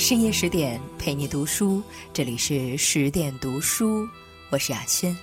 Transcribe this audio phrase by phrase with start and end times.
[0.00, 4.08] 深夜十点陪你读书，这里是十点读书，
[4.48, 5.14] 我是雅轩，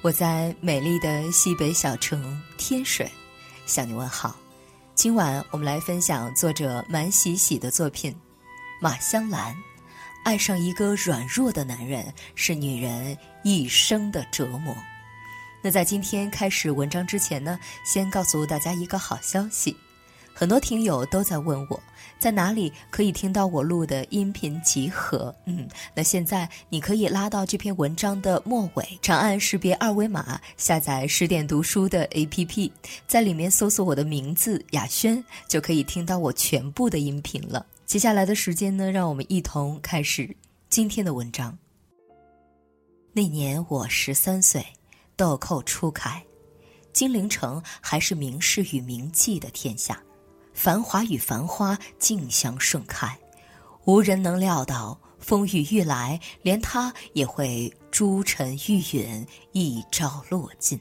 [0.00, 3.06] 我在美丽的西北小城天水
[3.66, 4.34] 向你问好。
[4.94, 8.10] 今晚我们来分享作者满喜喜的作品
[8.80, 9.54] 《马香兰》，
[10.24, 13.14] 爱上一个软弱的男人是女人
[13.44, 14.74] 一生的折磨。
[15.60, 19.76] 那在今天开始文章之前呢，先告诉大家一个好消息。
[20.36, 21.80] 很多听友都在问我，
[22.18, 25.34] 在哪里可以听到我录的音频集合？
[25.44, 32.70] 嗯，那现在你可以拉到这篇文章的末尾，长按识别二维码下载十点读书的 APP，
[33.06, 37.66] 在里面搜索我的名字雅轩，就可以听到我全部的音频了。
[37.84, 40.34] 接下来的时间呢，让我们一同开始
[40.70, 41.56] 今天的文章。
[43.12, 44.64] 那年我十三岁，
[45.14, 46.24] 豆蔻初开，
[46.92, 50.02] 金陵城还是名士与名妓的天下。
[50.54, 53.18] 繁华与繁花竞相盛开，
[53.84, 60.80] 无人能料到风雨欲来，连他也会珠沉玉陨，一朝落尽。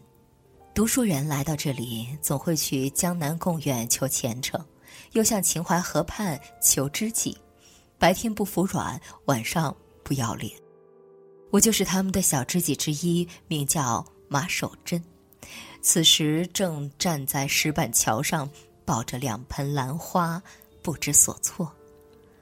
[0.74, 4.64] 读书人来到这里，总会去江南贡院求前程，
[5.14, 7.38] 又向秦淮河畔求知己。
[7.98, 10.52] 白天不服软，晚上不要脸。
[11.50, 15.04] 我就是他们的小知己之一，名叫马守贞。
[15.82, 18.50] 此时正站在石板桥上。
[18.86, 20.42] 抱着两盆兰花，
[20.82, 21.72] 不知所措。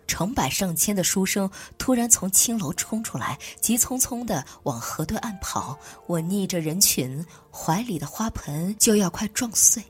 [0.07, 5.77] 成百上千的书生突然从青楼冲出来，急匆匆地往河对岸跑。
[6.05, 9.81] 我逆着人群，怀里的花盆就要快撞碎。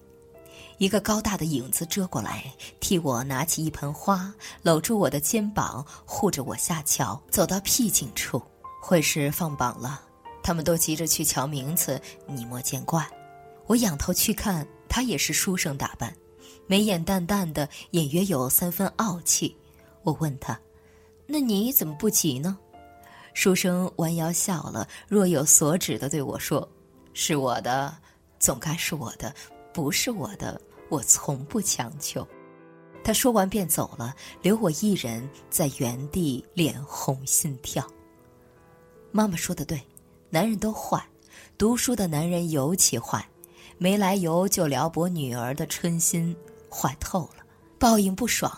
[0.78, 8.42] 一个高大的影子遮过来，替我拿起一盆花，搂住我的肩膀，护着我下桥，走到僻静处。
[8.80, 10.02] 会是放榜了，
[10.44, 13.08] 他们都急着去瞧名次，你莫见怪。
[13.68, 16.12] 我仰头去看，他也是书生打扮。
[16.72, 19.54] 眉眼淡淡的，隐约有三分傲气。
[20.04, 20.58] 我问他
[21.28, 22.58] ：“那你怎么不急呢？”
[23.36, 26.66] 书生弯腰笑了，若有所指的对我说
[27.12, 27.94] ：“是我的，
[28.40, 29.30] 总该是我的；
[29.74, 32.26] 不是我的，我从不强求。”
[33.04, 37.86] 他说完便走了，留我一人在原地脸红心跳。
[39.12, 39.78] 妈妈说的对，
[40.30, 41.06] 男人都坏，
[41.58, 43.28] 读书的男人尤其坏，
[43.78, 46.34] 没来由就撩拨女儿的春心。
[46.72, 47.44] 坏透了，
[47.78, 48.52] 报应不爽。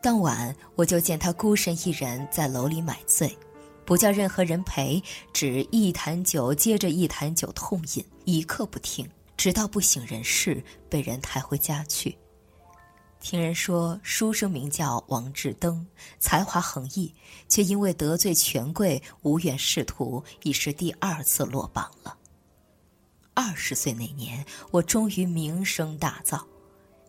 [0.00, 3.36] 当晚我就见他孤身一人在楼里买醉，
[3.84, 5.02] 不叫任何人陪，
[5.32, 12.16] 只一坛酒接着一坛酒痛饮，一刻不停，直到不省人事，被人抬回家去。
[13.20, 15.84] 听人说，书生名叫王志登，
[16.20, 17.12] 才华横溢，
[17.48, 22.16] 却因为得罪权贵，无缘仕途，已是第二次落榜了。
[23.34, 26.40] 二十岁那年，我终于名声大噪。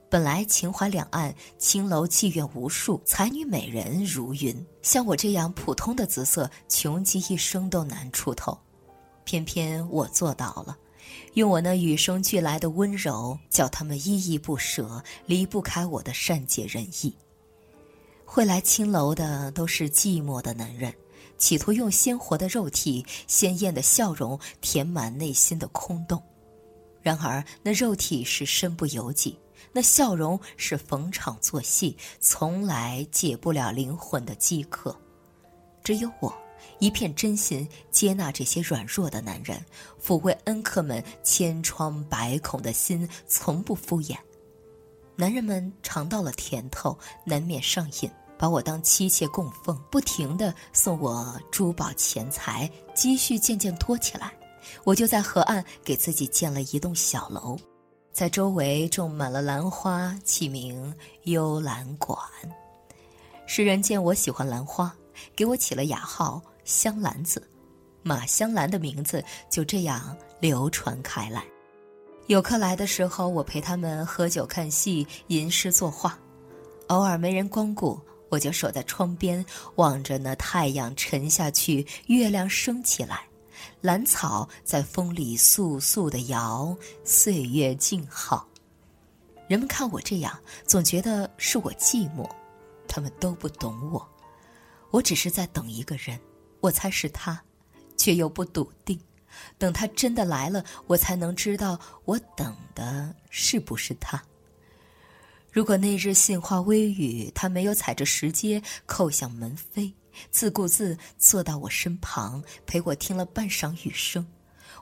[0.09, 4.65] 本来秦淮两岸青楼妓院无数，才女美人如云。
[4.81, 8.57] 像我这样普通的姿色，穷极一生都难出头。
[9.23, 10.75] 偏偏我做到了，
[11.35, 17.15] 用我那与生俱来的温柔，叫他们依依不舍，离不开我的善解人意。
[18.25, 20.91] 会来青楼的都是寂寞的男人，
[21.37, 26.19] 企图用鲜活的肉体、鲜艳的笑容填满内心的空洞。
[26.99, 29.37] 然而那肉体是身不由己。
[29.71, 34.95] 那笑容是逢场作戏，从来解不了灵魂的饥渴。
[35.83, 36.33] 只有我，
[36.79, 39.63] 一片真心接纳这些软弱的男人，
[40.03, 44.17] 抚慰恩客们千疮百孔的心，从不敷衍。
[45.15, 54.33] 男人们尝到了甜头，难免上瘾，把我当妻妾供奉，不停的送我珠宝钱财，积蓄渐渐多起来。
[54.83, 57.57] 我就在河岸给自己建了一栋小楼。
[58.19, 60.93] 在周围种满了兰花，起名
[61.23, 62.19] 幽兰馆。
[63.47, 64.93] 诗人见我喜欢兰花，
[65.37, 67.41] 给我起了雅号香兰子，
[68.03, 71.45] 马香兰的名字就这样流传开来。
[72.27, 76.19] 有客来的时候，我陪他们喝酒看戏、吟诗作画。
[76.87, 79.45] 偶尔没人光顾，我就守在窗边，
[79.75, 83.28] 望着那太阳沉下去，月亮升起来。
[83.81, 88.47] 兰草在风里簌簌地摇，岁月静好。
[89.47, 92.29] 人们看我这样，总觉得是我寂寞，
[92.87, 94.07] 他们都不懂我。
[94.91, 96.19] 我只是在等一个人，
[96.59, 97.41] 我猜是他，
[97.97, 98.99] 却又不笃定。
[99.57, 104.21] 等他真的来了，我才能知道我等的是不是他。
[105.51, 109.93] 如果那日杏花微雨，他没有踩着石阶叩响门扉。
[110.31, 114.25] 自顾自坐到我身旁，陪我听了半晌雨声。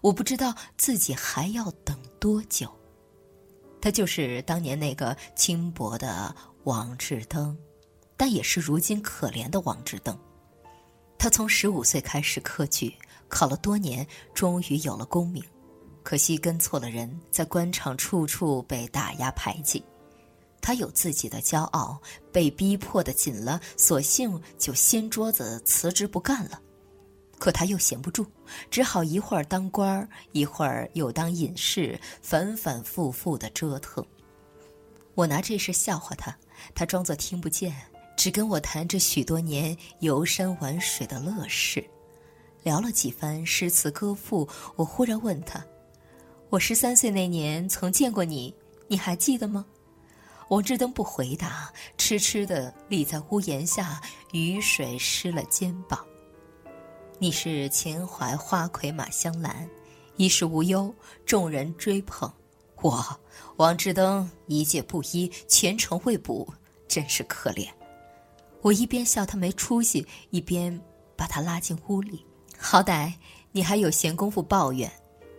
[0.02, 2.72] 我不知道自己还要等多久。
[3.82, 7.58] 他就是当年那个轻薄的王志登。
[8.20, 10.18] 但也是如今可怜的王志登。
[11.20, 12.92] 他从十五岁开始科举，
[13.30, 15.44] 考了多年，终于有了功名。
[16.02, 19.84] 可惜跟错了人，在官场处处被打压排挤。
[20.68, 21.98] 他有自己的骄傲，
[22.30, 26.62] 被逼迫的紧了，索性就掀桌子辞职不干了。
[27.40, 28.26] 可他又闲不住，
[28.70, 34.06] 只好一会儿当官，一会儿又当隐士，反反复复的折腾。
[35.16, 36.38] 我拿这事笑话他，
[36.76, 37.74] 他装作听不见，
[38.18, 41.82] 只跟我谈着许多年游山玩水的乐事。
[42.64, 45.66] 聊了几番诗词歌赋，我忽然问他。
[46.50, 48.54] 我十三岁那年曾见过你，
[48.90, 49.66] 你还记得吗？
[50.50, 54.02] 王志登不回答，痴痴地立在屋檐下，
[54.32, 56.06] 雨水湿了肩膀。
[57.20, 59.70] 你是秦淮花魁马香兰，
[60.16, 60.94] 衣食无忧，
[61.26, 62.32] 众人追捧。
[62.82, 63.20] 我
[63.58, 66.48] 王志登一介布衣，前程未卜，
[66.88, 67.68] 真是可怜。
[68.62, 70.80] 我一边笑他没出息，一边
[71.18, 72.26] 把他拉进屋里。
[72.58, 73.12] 好歹
[73.52, 74.90] 你还有闲工夫抱怨。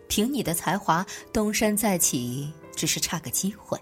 [0.07, 3.79] 凭你的才华东山再起，只是差个机会。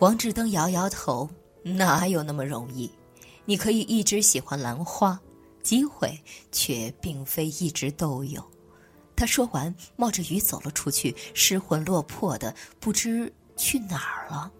[0.00, 1.28] 王志登摇摇头，
[1.62, 2.90] 哪有那么容易？
[3.44, 5.20] 你可以一直喜欢兰花，
[5.62, 6.18] 机会
[6.50, 8.42] 却并非一直都有。
[9.14, 14.50] 他说完，冒着雨走了出去，失魂落魄的，不知去哪儿了。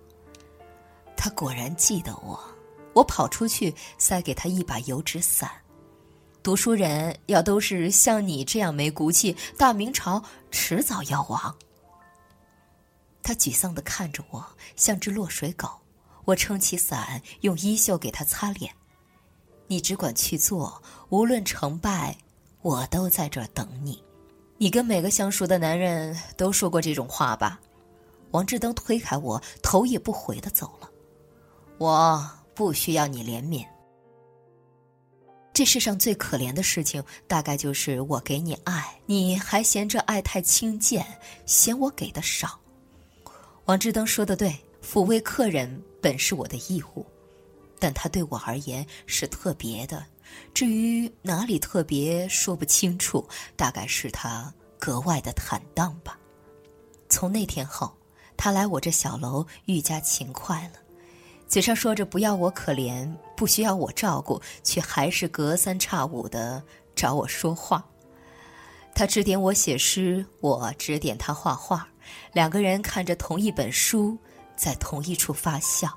[1.17, 2.39] 他果然记得我，
[2.93, 5.51] 我跑出去，塞给他一把油纸伞。
[6.43, 11.57] 读书人要都是像你这样没骨气，大明朝迟早要亡。
[13.31, 14.45] 他沮丧的看着我，
[14.75, 15.69] 像只落水狗。
[16.25, 18.75] 我撑起伞，用衣袖给他擦脸。
[19.69, 22.17] 你只管去做，无论成败，
[22.63, 24.03] 我都在这儿等你。
[24.59, 27.61] 你跟每个相熟的男人都说过这种话吧？
[28.33, 30.91] 王志登推开我，头也不回的走了。
[31.79, 33.65] 我不需要你怜悯。
[35.53, 41.07] 这世上最可怜的事情，大概就是我给你爱，你还嫌这爱太轻贱，
[41.47, 42.60] 嫌我给的少。
[43.71, 44.53] 王志登说的对，
[44.85, 47.07] 抚慰客人本是我的义务，
[47.79, 50.05] 但他对我而言是特别的。
[50.53, 53.25] 至于哪里特别，说不清楚，
[53.55, 56.19] 大概是他格外的坦荡吧。
[57.09, 57.97] 从那天后，
[58.37, 60.81] 他来我这小楼愈加勤快了。
[61.47, 66.61] 嘴上说着不要我可怜，不需要我照顾，却还是隔三差五的
[66.97, 67.87] 找我说话。
[68.97, 71.89] 他指点我写诗，我指点他画画，
[72.33, 74.17] 两个人看着同一本书，
[74.57, 75.91] 在同一处发笑。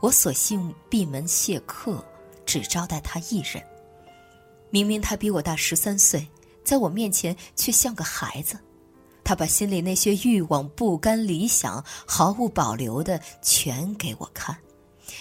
[0.00, 2.04] 我索性闭门谢客，
[2.44, 3.62] 只招待他一人。
[4.70, 6.28] 明明他比我大十三岁，
[6.64, 8.58] 在我面前却像个孩子。
[9.24, 14.56] 他把心里那些欲望、不甘、理想，毫无保留的全给我看。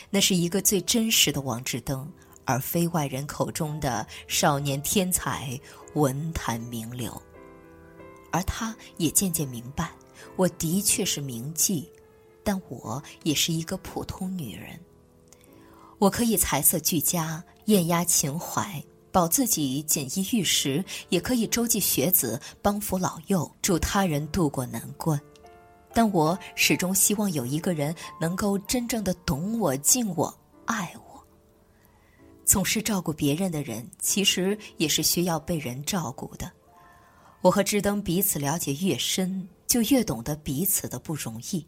[0.10, 2.12] 那是一个最真实的王志登，
[2.44, 5.60] 而非外人口中的少年天才、
[5.94, 7.20] 文坛名流。
[8.36, 9.90] 而他也渐渐明白，
[10.36, 11.86] 我的确是名妓，
[12.44, 14.78] 但我也是一个普通女人。
[16.00, 25.18] 我可以财色俱佳，艳压情怀，保自己锦衣玉食；也可以周济学子，帮扶老幼，助他人渡过难关。
[25.94, 31.26] 但我始终希望有一个人能够真正的懂我、敬我、爱我。
[32.44, 36.52] 总是照顾别人的人，其实也是需要被人照顾的。
[37.46, 41.64] 我和志登彼此了解越深，就越懂得彼此的不容易。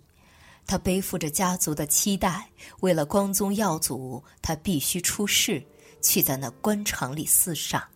[0.66, 5.64] 他背负着家族的期待，为了光宗耀祖，他必须出世，
[6.02, 7.88] 去在那官场里厮杀。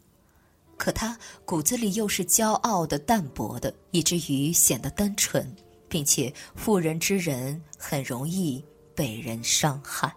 [0.78, 5.52] 可他骨子里又是骄傲的、淡薄的，以至于显得单纯。
[5.90, 8.64] 并且妇人之仁很容易
[8.96, 10.16] 被人伤害。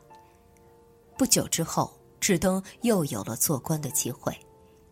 [1.16, 4.38] 不久之后，志登又有了做官的机会，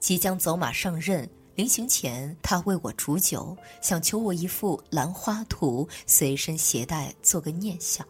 [0.01, 1.29] 即将走马上任。
[1.55, 8.07] 临行前，他为我煮酒，想求我一幅兰花图，随身携带做个念想。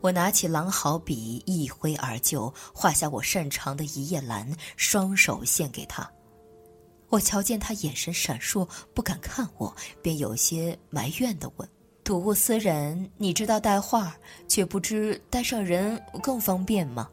[0.00, 6.10] 我拿起狼毫笔，一挥而就，画下我擅长的一叶兰，双手献给他。
[7.10, 11.68] 我瞧见他眼神闪烁，不敢看我，便有些埋怨地问
[12.02, 14.16] ：“睹物思人，你知道带画，
[14.48, 17.10] 却不知带上人更方便吗？”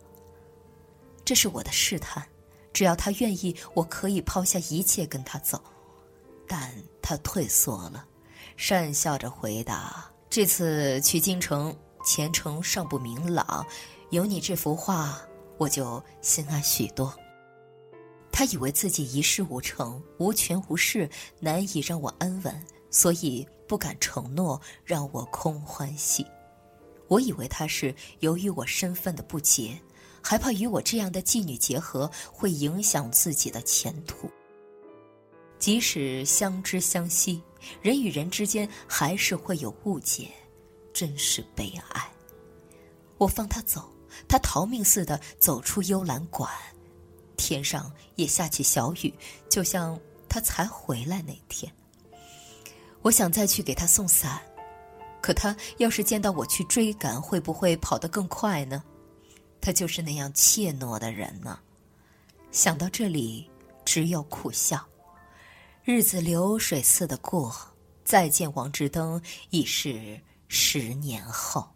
[1.25, 2.25] 这是我的试探，
[2.77, 5.59] 只要他愿意，我可以抛下一切跟他走。
[6.47, 8.05] 但他退缩了，
[8.55, 13.65] 讪笑着回答：“这次去京城，前程尚不明朗，
[14.11, 15.19] 有你这幅画，
[15.57, 17.11] 我就心安许多。”
[18.31, 26.23] 他以为自己一事无成、无权无势，难以让我安稳，所以不敢承诺让我空欢喜。
[27.07, 29.81] 我以为他是由于我身份的不洁，
[30.29, 34.29] 还怕与我这样的妓女结合会影响自己的前途。
[35.57, 37.41] 即使相知相惜，
[37.81, 40.27] 人与人之间还是会有误解，
[40.91, 42.11] 真是悲哀。
[43.17, 43.89] 我放他走，
[44.27, 46.51] 他逃命似的走出幽兰馆，
[47.37, 49.13] 天上也下起小雨，
[49.49, 51.71] 就像他才回来那天。
[53.01, 54.41] 我想再去给他送伞，
[55.21, 58.83] 可他要是见到我去追赶，会不会跑得更快呢？
[59.61, 61.59] 他就是那样怯懦的人呢。
[62.51, 63.49] 想到这里，
[63.85, 64.85] 只有苦笑。
[65.83, 67.55] 日子流水似的过，
[68.03, 69.21] 再见王志登
[69.51, 71.67] 已是十年后。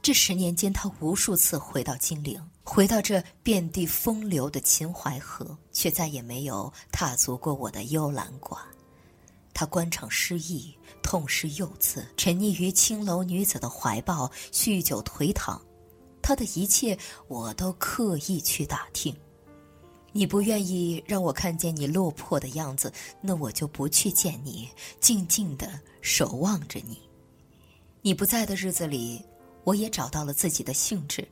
[0.00, 8.62] 这十年间，他无数次回到金陵，回到这遍地风流的秦淮河，却再也没有踏足过我的幽兰馆。
[9.54, 15.60] 他官场失意，痛失幼子，沉溺于青楼女子的怀抱，酗酒颓唐。
[16.26, 19.14] 他的一切，我都刻意去打听。
[20.10, 22.90] 你不愿意让我看见你落魄的样子，
[23.20, 25.68] 那我就不去见你，静静的
[26.00, 26.98] 守望着你。
[28.00, 29.22] 你不在的日子里。
[29.64, 31.26] 我也找到了自己的兴致，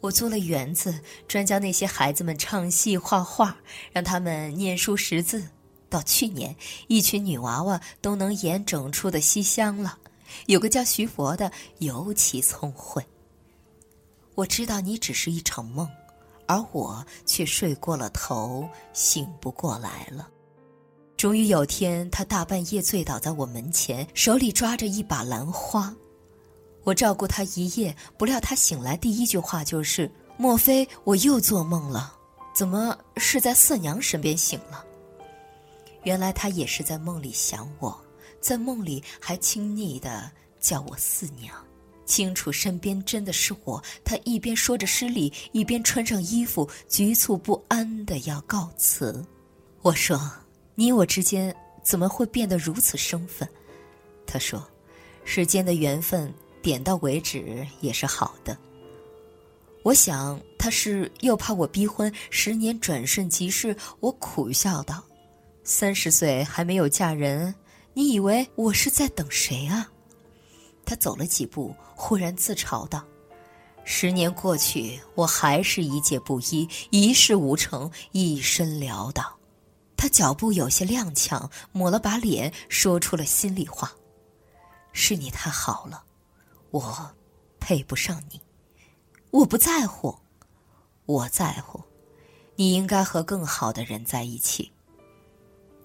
[0.00, 3.54] 我租了园子，专教那些孩子们唱戏、画画，
[3.92, 5.46] 让他们念书识字。
[5.90, 6.56] 到去年，
[6.88, 9.98] 一群女娃娃都能演整出的《西厢》了。
[10.46, 13.04] 有个叫徐佛的尤其聪慧。
[14.36, 15.88] 我知道你只是一场梦，
[16.46, 20.28] 而我却睡过了头，醒不过来了。
[21.16, 25.92] 终于有天，他大半夜醉倒在我门前，手里抓着一把兰花。
[26.84, 32.14] 我照顾他一夜，不料他醒来第一句话就是：“莫非我又做梦了？
[32.54, 34.84] 怎么是在四娘身边醒了？”
[36.04, 37.98] 原来他也是在梦里想我，
[38.38, 41.56] 在梦里还亲昵的叫我四娘，
[42.06, 43.82] 清楚身边真的是我。
[44.02, 49.22] 他一边说着失礼，一边穿上衣服，局促不安的要告辞。
[49.82, 50.18] 我说
[50.74, 53.46] ：“你我之间怎么会变得如此生分？”
[54.26, 54.66] 他说
[55.24, 56.32] ：“世间的缘分。”
[56.62, 58.58] 点到为止也是好的。
[59.84, 63.76] 我想他是又怕我逼婚，十年转瞬即逝。
[64.00, 65.00] 我苦笑道
[65.62, 67.54] ：“三十岁还没有嫁人，
[67.94, 69.88] 你以为我是在等谁啊？”
[70.86, 73.04] 他走了几步，忽然自嘲道
[73.84, 79.36] ：“十年过去，我还是一介布衣，一事无成，一身潦倒。”
[79.98, 83.92] 他脚步有些踉跄，抹了把脸，说出了心里话
[84.92, 86.04] ：“是你太好了。”
[86.70, 87.14] 我
[87.58, 88.40] 配不上你，
[89.30, 90.16] 我不在乎，
[91.06, 91.82] 我在乎，
[92.56, 94.70] 你应该和更好的人在一起。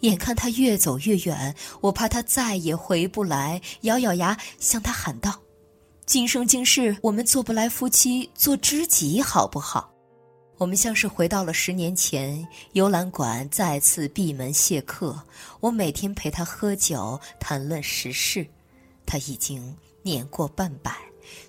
[0.01, 5.39] 眼看他越走越远，我怕他再也回不来，咬咬牙向他喊道
[6.05, 9.91] ：“今生今世，我们做不来夫妻，做知己好不好？”
[10.59, 15.19] 我们像是回到了十年前，游览馆再次闭门谢客。
[15.59, 18.45] 我每天陪他喝酒，谈论时事，
[19.05, 19.75] 他已经。
[20.03, 20.97] 年过半百，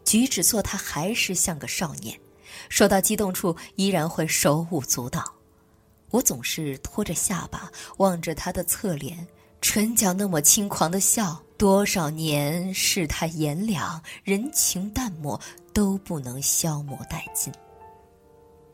[0.04, 2.20] 举止做他还是像个少年，
[2.68, 5.24] 说到激动处依然会手舞足蹈。
[6.12, 9.26] 我总是托着下巴望着他的侧脸，
[9.60, 15.40] 唇角那么轻狂的笑，多少年世态炎凉，人情淡漠
[15.72, 17.52] 都不能消磨殆尽。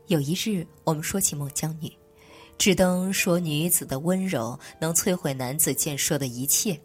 [0.07, 1.89] 有一日，我们说起孟姜女，
[2.57, 6.77] 只登说女子的温柔能摧毁男子健硕的一切，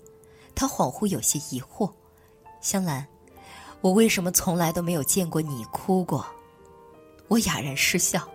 [0.54, 1.92] 他恍惚有些疑惑。
[2.60, 3.04] 香兰，
[3.80, 6.24] 我为什么从来都没有见过你哭过？
[7.26, 8.28] 我哑然失笑。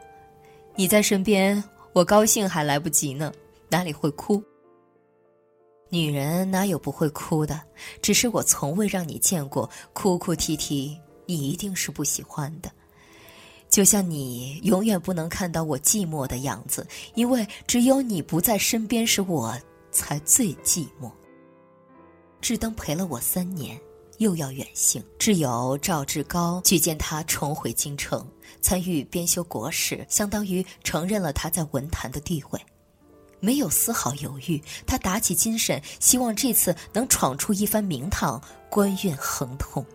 [0.75, 3.33] 你在身边，我高兴还来不及呢，
[3.67, 4.41] 哪里会哭？
[5.89, 7.59] 女人哪有不会哭的？
[8.01, 12.71] 只是我从未让你见过哭哭啼啼，你一定是不喜欢的。
[13.69, 19.57] 就像你永远不能看到我寂寞的样子，因为只有你不在身边时，我
[19.91, 21.11] 才最寂寞。
[22.39, 23.79] 志登陪了我三年。
[24.19, 28.27] 又要远行，挚友赵志高举荐他重回京城，
[28.61, 32.59] 参与编修国史，相当于承认了他在文坛的地位。
[33.39, 39.85] 没有丝毫犹豫，他打起精神，希望这次能闯出一番名堂，官运亨通。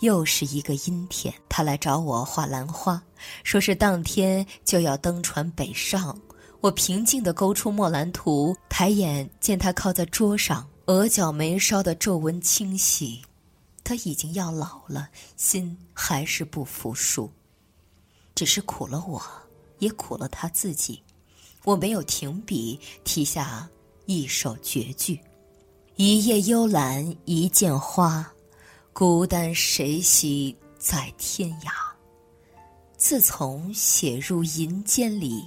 [0.00, 3.02] 又是一个阴天，他来找我画兰花，
[3.44, 6.18] 说是当天就要登船北上。
[6.62, 10.66] 我平静地勾出墨兰图，抬眼见他靠在桌上。
[10.86, 13.22] 额角眉梢的皱纹清晰，
[13.84, 17.30] 他已经要老了，心还是不服输。
[18.40, 19.20] 只是苦了我，
[19.80, 21.02] 也苦了他自己。
[21.62, 23.68] 我没有停笔，题下
[24.06, 25.20] 一首绝句
[25.96, 28.32] ：“一夜幽兰一见花，
[28.94, 31.70] 孤单谁惜在天涯。”
[32.96, 35.44] 自从写入银笺里，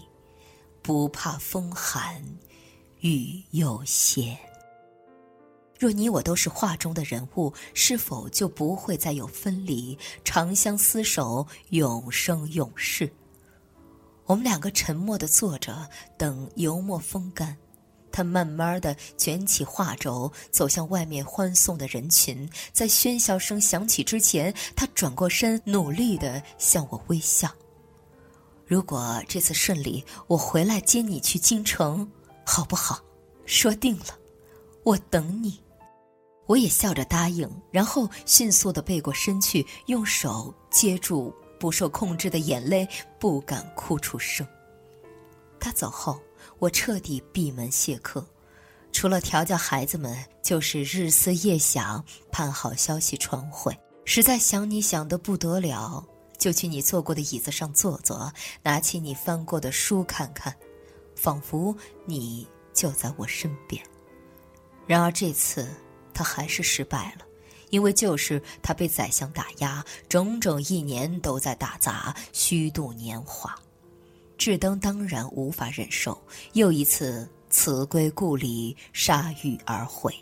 [0.84, 2.24] 不怕风寒
[3.00, 4.38] 雨又歇。
[5.84, 10.00] 若你我都是画中的人物，是否就不会再有分离？
[10.24, 13.12] 长相厮守，永生永世。
[14.24, 17.58] 我们两个沉默的坐着，等油墨风干。
[18.14, 22.50] 他慢慢的卷起画轴，走向外面欢送的人群。
[22.72, 27.54] 在喧嚣声响起之前，他转过身，努力的向我微笑。
[28.66, 32.10] 如果这次顺利，我回来接你去京城，
[32.46, 33.02] 好不好？
[33.46, 34.18] 说定了，
[34.86, 35.62] 我等你。
[36.54, 42.88] 我也笑着答应，然后迅速的背过身去，用手接住不受控制的眼泪，
[43.20, 44.46] 不敢哭出声。
[45.60, 46.22] 他走后。
[46.60, 48.24] 我彻底闭门谢客，
[48.92, 53.76] 除了调教孩子们，就是日思夜想，盼好消息传回。
[54.06, 56.06] 实在想你想得不得了，
[56.38, 58.32] 就去你坐过的椅子上坐坐，
[58.62, 60.56] 拿起你翻过的书看看，
[61.16, 63.84] 仿佛你就在我身边。
[64.86, 65.68] 然而这次
[66.14, 67.26] 他还是失败了，
[67.70, 73.54] 因为就是他被宰相打压，整整一年都在打杂，虚度年华。
[74.38, 76.22] 智登当然无法忍受，
[76.54, 80.14] 又一次辞归故里，铩羽而回。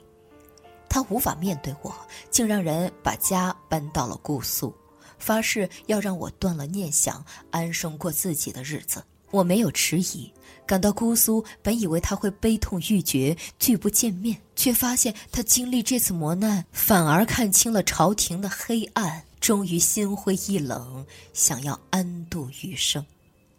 [0.87, 1.95] 他无法面对我，
[2.29, 4.75] 竟让人把家搬到了姑苏，
[5.17, 9.03] 发誓要让我断了念想，安生过自己的日子。
[9.31, 10.31] 我没有迟疑，
[10.65, 23.05] 赶到姑苏，本以为他会悲痛欲绝，拒不见面，却发现他经历这次磨难，反而看清了朝廷的黑暗，终于心灰意冷，想要安度余生。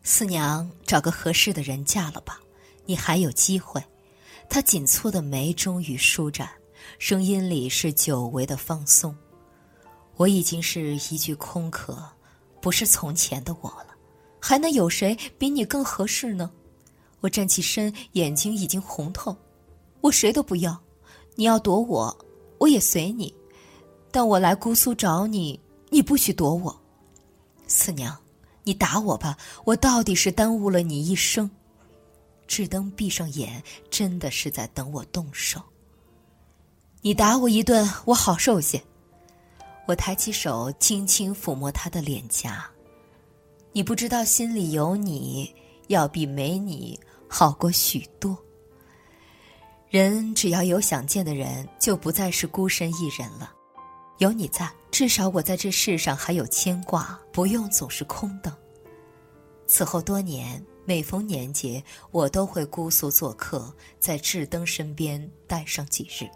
[0.02, 2.38] 四娘，找个合适的人嫁了吧，
[2.84, 3.82] 你还有机会。
[4.48, 6.50] 他紧蹙的眉终于舒展，
[6.98, 9.16] 声音里是久违的放松。
[10.16, 12.06] 我已经是一具空壳，
[12.60, 13.91] 不是从前的我了，
[14.44, 16.50] 还能有谁比你更合适呢？
[17.20, 19.36] 我站起身，眼睛已经红透。
[20.00, 20.76] 我谁都不要，
[21.36, 22.14] 你要躲我，
[22.58, 23.32] 我也随你，
[24.10, 26.76] 但我来姑苏找你，你不许躲我。
[27.68, 28.18] 四娘。
[28.64, 31.50] 你打我吧，我到底是耽误了你一生。
[32.46, 35.60] 志登闭上眼，真的是在等我动手。
[37.00, 38.80] 你打我一顿，我好受些。
[39.86, 42.64] 我抬起手，轻轻抚摸他的脸颊。
[43.74, 45.54] 你不知道，心里有你，
[45.88, 48.36] 要比没你好过许多。
[49.88, 53.52] 人只要有想见的人，就不再是孤身一人了。
[54.18, 58.54] 有你在，至少我在这世上还有牵挂，不用总是空等。
[59.66, 66.28] 此后多年，每逢年节，我都会姑苏做客，在志登身边待上几日。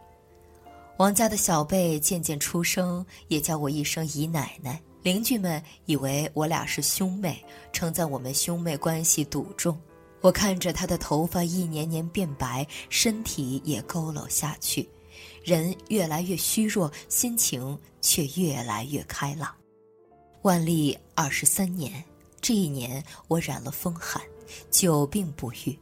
[0.96, 4.80] 王家的小辈渐渐出生，也叫我一声姨奶奶。
[5.06, 7.40] 邻居们以为我俩是兄妹，
[7.72, 9.80] 称赞我们兄妹关系笃重。
[10.20, 14.88] 我看着他的头发一年年变白，身体也佝偻下去。
[15.44, 19.54] 人越来越虚弱，心情却越来越开朗。
[20.42, 22.02] 万历二十三年，
[22.40, 24.20] 这一年我染了风寒，
[24.72, 25.78] 久病不愈，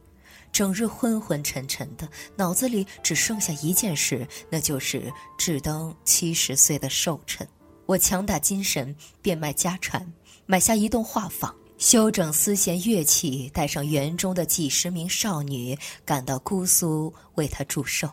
[0.51, 7.47] 整日昏昏沉沉的，脑子里只剩下一件事，那就是志登七十岁的寿辰。
[7.85, 10.11] 我强打精神，变卖家产，
[10.47, 18.09] 买下一栋画舫，修整丝弦乐器，带上园中的几十名少女，赶到姑苏为他祝寿。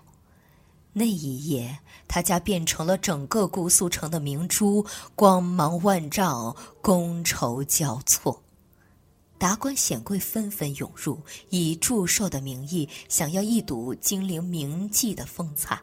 [0.92, 8.42] 那一夜，他家变成了整个姑苏城的明珠，光芒万丈，觥筹交错，
[9.38, 15.80] 达官显贵纷纷涌入，以祝寿的名义，想要一睹金陵名妓的风采。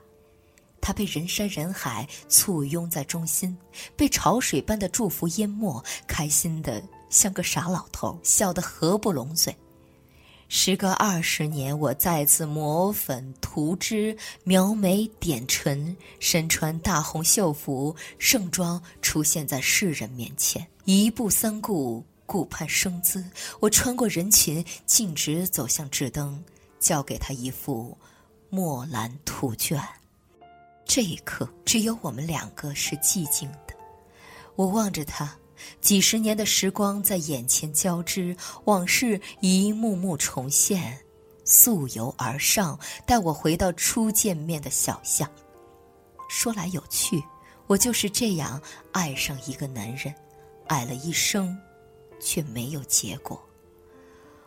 [0.81, 3.57] 他被人山人海簇拥在中心，
[3.95, 9.55] 被潮水般的祝福淹没，开心的像个傻老头，笑得合不拢嘴。
[10.51, 20.65] 时隔二十年，我再次抹粉涂脂、描眉点唇，身穿大红绣服，盛装出现在世人面前。
[20.85, 23.23] 一步三顾，顾盼生姿。
[23.59, 26.43] 我穿过人群，径直走向志登，
[26.79, 27.95] 交给他一幅
[28.49, 29.79] 墨兰图卷。
[30.91, 33.75] 这一刻，只有我们两个是寂静的。
[34.55, 35.31] 我望着他。
[35.79, 40.97] 几十年的时光在眼前交织，往事一幕幕重现，
[41.45, 45.29] 溯游而上，带我回到初见面的小巷。
[46.27, 47.23] 说来有趣，
[47.67, 48.59] 我就是这样
[48.91, 50.11] 爱上一个男人，
[50.65, 51.55] 爱了一生，
[52.19, 53.39] 却没有结果。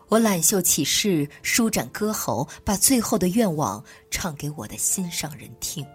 [0.08, 5.86] 我揽袖起势，舒展歌喉，把最后的愿望唱给我的心上人听。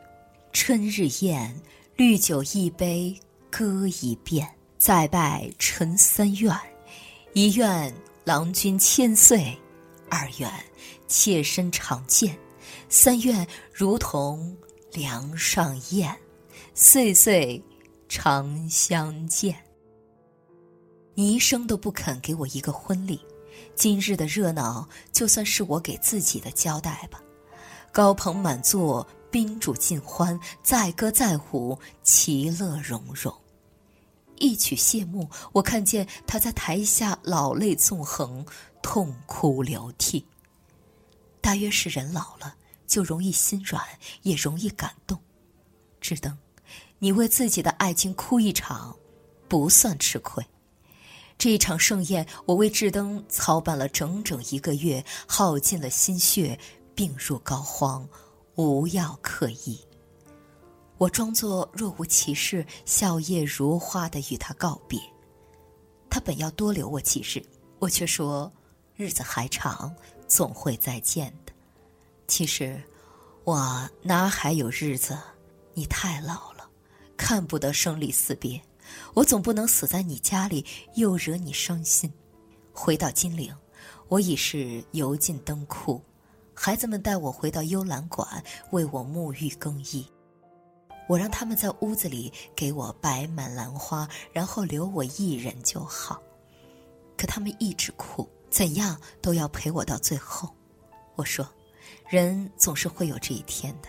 [0.60, 1.56] 春日宴，
[1.96, 3.16] 绿酒一杯，
[3.48, 4.50] 歌一遍。
[4.80, 6.52] 再拜陈三愿，
[7.34, 7.94] 一愿
[8.24, 9.56] 郎君千岁，
[10.10, 10.52] 二愿
[11.08, 12.36] 妾身常健，
[12.90, 14.58] 三愿如同
[14.92, 16.14] 梁上燕，
[16.74, 17.64] 岁岁
[18.10, 19.56] 常相见。
[21.14, 23.22] 你一生都不肯给我一个婚礼，
[23.76, 27.22] 今日的热闹就算是我给自己的交代吧。
[27.92, 33.32] 高朋满座，宾主尽欢，载歌载舞，其乐融融。
[34.40, 38.44] 一曲谢幕，我看见他在台下老泪纵横，
[38.82, 40.26] 痛哭流涕。
[41.40, 42.56] 大约是人老了，
[42.88, 43.86] 就容易心软，
[44.24, 45.20] 也容易感动。
[46.02, 46.36] 志登，
[46.98, 48.98] 你为自己的爱情哭一场，
[49.48, 50.44] 不算吃亏。
[51.38, 56.60] 这一场盛宴，我为志登操办了整整一个月，耗尽了心血，
[56.96, 58.04] 病入膏肓，
[58.58, 59.80] 无药可医。
[60.98, 65.00] 我装作若无其事，笑靥如花的与他告别。
[66.10, 67.40] 他本要多留我几日，
[67.78, 68.52] 我却说
[68.98, 69.96] ：“日子还长，
[70.28, 71.54] 总会再见的。”
[72.28, 72.82] 其实，
[73.44, 75.16] 我哪还有日子？
[75.76, 76.68] 你太老了，
[77.16, 78.60] 看不得生离死别。
[79.14, 80.66] 我总不能死在你家里，
[80.96, 82.12] 又惹你伤心。
[82.74, 83.56] 回到金陵，
[84.08, 86.02] 我已是油尽灯枯。
[86.60, 90.04] 孩子们带我回到幽兰馆，为我沐浴更衣。
[91.08, 96.20] 我让他们在屋子里给我摆满兰花，然后留我一人就好。
[97.16, 100.50] 可他们一直哭，怎样都要陪我到最后。
[101.16, 101.48] 我说，
[102.10, 103.88] 人总是会有这一天的。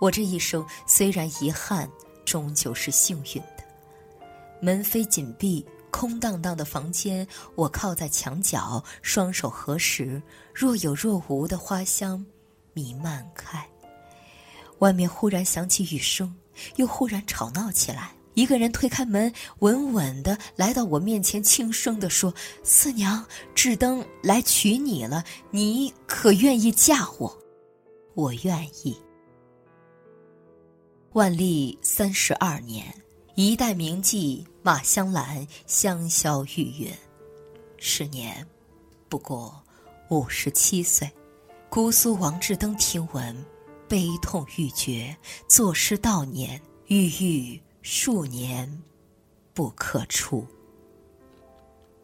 [0.00, 1.88] 我这一生虽然遗憾，
[2.24, 3.64] 终究是幸运的。
[4.62, 10.22] 门扉紧闭，空荡荡的房间，我靠在墙角，双手合十，
[10.54, 12.24] 若有若无的花香
[12.72, 13.66] 弥漫开。
[14.78, 16.34] 外面忽然响起雨声。
[16.74, 23.24] 又忽然吵闹起来，一个人推开门，稳稳的来到我面前，轻声的说：“四娘，
[23.54, 25.22] 智登来娶你了，
[25.52, 27.32] 你可愿意嫁我？”
[28.14, 29.00] 我愿意。
[31.12, 32.92] 万历三十二年，
[33.40, 36.90] 一代名妓马香兰香消玉殒，
[37.76, 38.44] 时年
[39.08, 39.62] 不过
[40.08, 41.08] 五十七岁。
[41.68, 43.46] 姑苏王志登听闻。
[43.86, 48.82] 悲痛欲绝，作诗悼念，郁郁数年，
[49.54, 50.44] 不可出。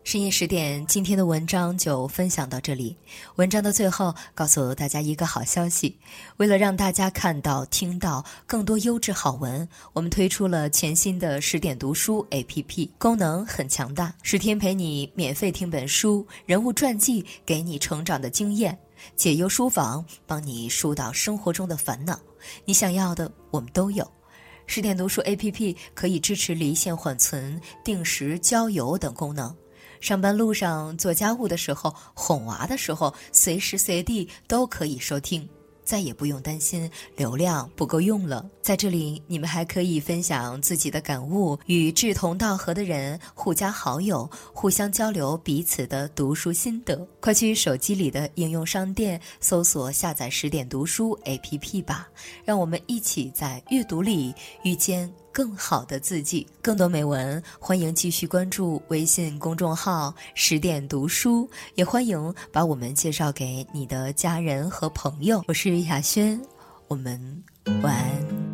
[0.04, 2.94] 深夜十点，今天的文章就分享到这里。
[3.36, 5.98] 文章的最后，告诉大家一个好消息：
[6.36, 18.78] 为了让大家看到、听到更多优质好文，我们推出了全新的十点读书 APP，功能很强大，十天陪你免费听本书，人物传记给你成长的经验，
[19.16, 22.20] 解忧书房帮你疏导生活中的烦恼，
[22.66, 24.06] 你想要的我们都有。
[24.66, 29.54] 十点读书 APP 可以支持离线缓存、定时交友等功能。
[30.04, 35.48] 上班路上、做家务的时候、哄娃的时候，随时随地都可以收听，
[35.82, 38.44] 再也不用担心流量不够用了。
[38.60, 47.08] 在这里，你们还可以分享自己的感悟，与志同道合的人互加好友，互相交流彼此的读书心得。
[47.18, 52.06] 快去手机里的应用商店搜索下载十点读书 APP 吧，
[52.44, 55.10] 让我们一起在阅读里遇见。
[55.34, 65.42] 更好的自己，更多美文，欢迎继续关注微信公众号“十点读书”，也欢迎把我们介绍给你的家人和朋友。
[65.48, 66.40] 我是雅轩，
[66.86, 67.42] 我们
[67.82, 68.53] 晚安。